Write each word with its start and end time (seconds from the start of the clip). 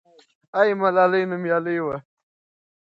آیا 0.59 0.73
ملالۍ 0.81 1.23
نومیالۍ 1.29 1.77
وه؟ 1.81 1.97